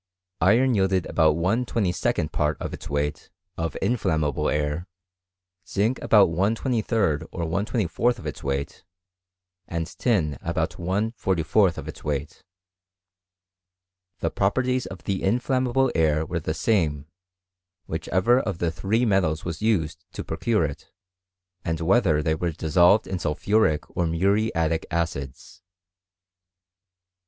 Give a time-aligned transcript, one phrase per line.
[0.41, 4.87] Iron yielded about l 22d part of it» I' weight, of inflammable air,
[5.67, 8.83] zinc about l 23il Or]' l 24th of its weight,
[9.67, 12.43] and tin about l 44th of its l] weight.
[14.21, 17.05] The properties of the inflammable air wer^ the same,
[17.85, 20.91] whichever of the three metals was used to procure it,
[21.63, 25.61] and whether they were dissolved in soli phuric or muriatic acids.